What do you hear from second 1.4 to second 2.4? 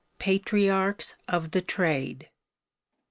THE TRADE.